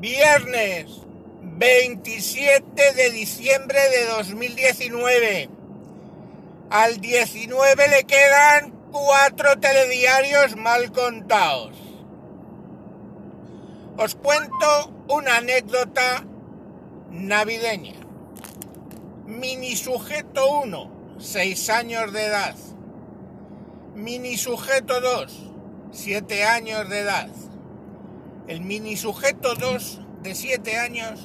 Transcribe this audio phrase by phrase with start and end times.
[0.00, 0.86] Viernes
[1.42, 5.50] 27 de diciembre de 2019.
[6.70, 11.76] Al 19 le quedan cuatro telediarios mal contados.
[13.98, 16.24] Os cuento una anécdota
[17.10, 17.96] navideña.
[19.26, 22.56] Mini sujeto 1, 6 años de edad.
[23.94, 25.52] Mini sujeto 2,
[25.92, 27.28] 7 años de edad.
[28.48, 31.20] El mini sujeto 2 de 7 años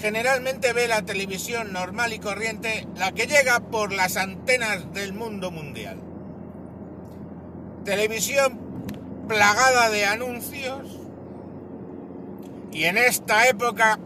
[0.00, 5.50] generalmente ve la televisión normal y corriente, la que llega por las antenas del mundo
[5.50, 5.98] mundial.
[7.84, 8.58] Televisión
[9.28, 10.86] plagada de anuncios
[12.72, 13.98] y en esta época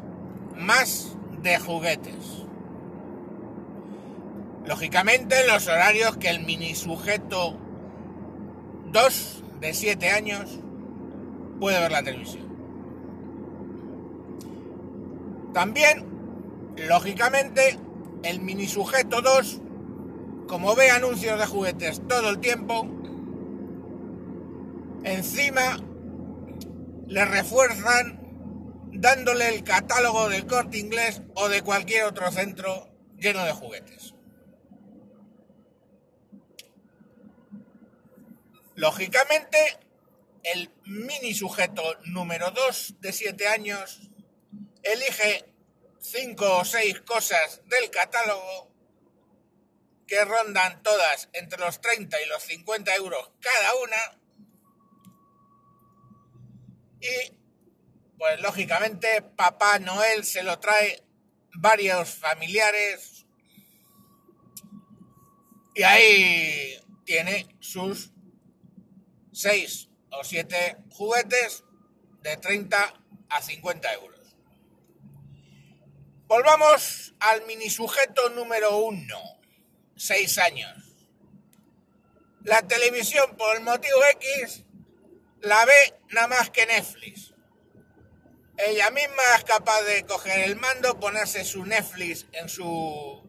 [0.56, 2.14] más de juguetes.
[4.66, 7.58] Lógicamente los horarios que el mini sujeto
[8.86, 10.58] 2 de 7 años
[11.60, 12.44] puede ver la televisión.
[15.52, 16.05] También,
[16.77, 17.78] lógicamente,
[18.24, 19.61] el mini sujeto 2,
[20.48, 22.88] como ve anuncios de juguetes todo el tiempo,
[25.05, 25.78] encima
[27.06, 28.20] le refuerzan
[28.92, 34.14] dándole el catálogo del corte inglés o de cualquier otro centro lleno de juguetes.
[38.77, 39.58] Lógicamente,
[40.45, 44.00] el mini sujeto número 2 de 7 años
[44.83, 45.47] elige
[46.01, 48.70] 5 o 6 cosas del catálogo
[50.06, 54.20] que rondan todas entre los 30 y los 50 euros cada una.
[57.01, 57.33] Y,
[58.19, 61.03] pues lógicamente, Papá Noel se lo trae
[61.55, 63.25] varios familiares.
[65.75, 68.12] Y ahí tiene sus
[69.33, 71.65] 6 o 7 juguetes
[72.23, 72.95] de 30
[73.29, 74.37] a 50 euros.
[76.27, 79.20] Volvamos al mini sujeto número uno,
[79.97, 80.74] seis años.
[82.42, 84.64] La televisión, por el motivo X,
[85.41, 87.35] la ve nada más que Netflix.
[88.57, 93.23] Ella misma es capaz de coger el mando, ponerse su Netflix en su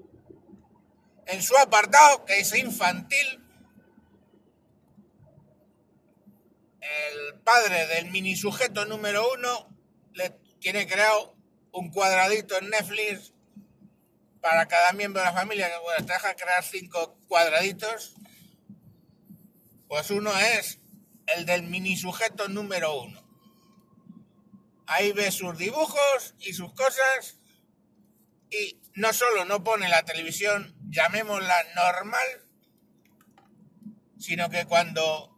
[1.27, 3.44] en su apartado, que es infantil.
[6.85, 9.69] El padre del mini sujeto número uno
[10.13, 10.29] le
[10.59, 11.35] tiene creado
[11.71, 13.33] un cuadradito en Netflix
[14.39, 18.13] para cada miembro de la familia, bueno, te deja crear cinco cuadraditos,
[19.87, 20.79] pues uno es
[21.25, 23.25] el del mini sujeto número uno.
[24.85, 27.39] Ahí ve sus dibujos y sus cosas
[28.51, 32.27] y no solo no pone la televisión, llamémosla normal,
[34.19, 35.34] sino que cuando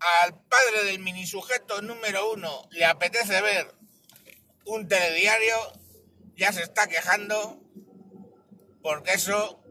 [0.00, 3.74] al padre del mini sujeto número uno le apetece ver
[4.64, 5.56] un telediario
[6.36, 7.60] ya se está quejando
[8.82, 9.62] porque eso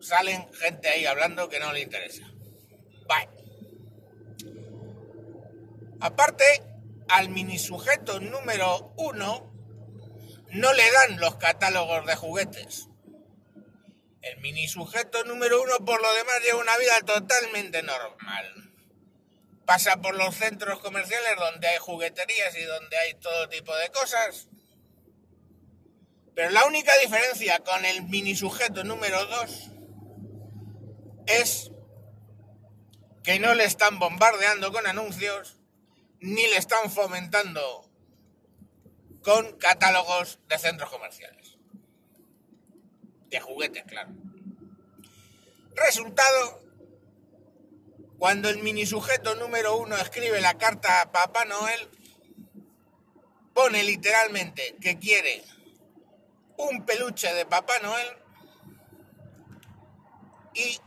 [0.00, 2.26] salen gente ahí hablando que no le interesa.
[3.06, 3.28] Bye.
[6.00, 6.44] Aparte,
[7.08, 9.52] al mini sujeto número uno
[10.50, 12.88] no le dan los catálogos de juguetes.
[14.22, 18.61] El mini sujeto número uno, por lo demás, lleva una vida totalmente normal
[19.72, 24.48] pasa por los centros comerciales donde hay jugueterías y donde hay todo tipo de cosas.
[26.34, 29.70] Pero la única diferencia con el mini sujeto número 2
[31.26, 31.70] es
[33.24, 35.56] que no le están bombardeando con anuncios
[36.20, 37.90] ni le están fomentando
[39.22, 41.56] con catálogos de centros comerciales.
[43.30, 44.10] De juguetes, claro.
[45.76, 46.60] Resultado
[48.22, 51.90] cuando el mini sujeto número uno escribe la carta a Papá Noel,
[53.52, 55.42] pone literalmente que quiere
[56.56, 58.06] un peluche de Papá Noel
[60.54, 60.78] y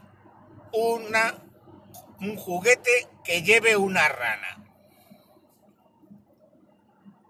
[0.72, 1.44] una,
[2.22, 4.64] un juguete que lleve una rana.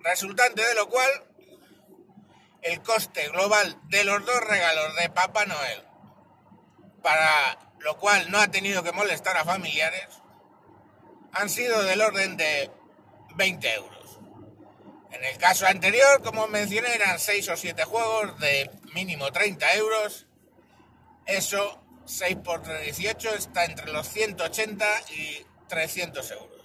[0.01, 1.09] Resultante de lo cual,
[2.61, 5.83] el coste global de los dos regalos de Papá Noel
[7.01, 10.07] para lo cual no ha tenido que molestar a familiares,
[11.31, 12.71] han sido del orden de
[13.35, 14.19] 20 euros.
[15.11, 20.27] En el caso anterior, como mencioné, eran 6 o 7 juegos de mínimo 30 euros.
[21.25, 26.55] Eso, 6 por 3, 18, está entre los 180 y 300 euros.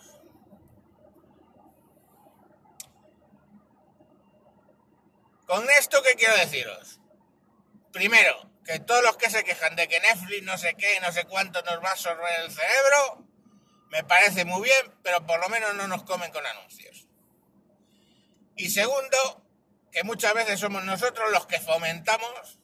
[5.47, 7.01] Con esto, ¿qué quiero deciros?
[7.93, 11.25] Primero, que todos los que se quejan de que Netflix no sé qué, no sé
[11.25, 13.27] cuánto nos va a absorber el cerebro,
[13.91, 17.09] me parece muy bien, pero por lo menos no nos comen con anuncios.
[18.55, 19.45] Y segundo,
[19.91, 22.61] que muchas veces somos nosotros los que fomentamos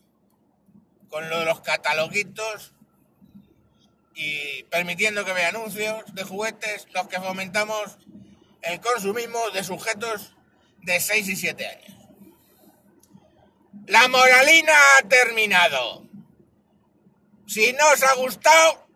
[1.09, 2.73] con lo de los cataloguitos
[4.15, 7.99] y permitiendo que vea anuncios de juguetes, los que fomentamos
[8.63, 10.37] el consumismo de sujetos
[10.83, 11.96] de 6 y 7 años.
[13.87, 16.05] La moralina ha terminado.
[17.47, 18.89] Si no os ha gustado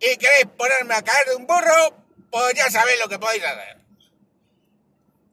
[0.00, 3.76] y queréis ponerme a caer de un burro, pues ya sabéis lo que podéis hacer.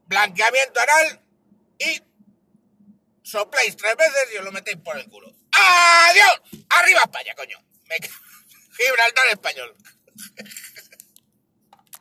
[0.06, 1.21] Blanqueamiento anal
[1.80, 2.01] y
[3.24, 5.33] sopláis tres veces y os lo metéis por el culo.
[5.51, 6.41] ¡Adiós!
[6.69, 7.57] ¡Arriba España, coño!
[8.77, 9.75] Gibraltar español.